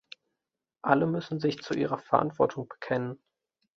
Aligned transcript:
Alle 0.81 1.05
müssen 1.05 1.39
sich 1.39 1.61
zu 1.61 1.75
ihrer 1.75 1.99
Verantwortung 1.99 2.67
bekennen. 2.67 3.19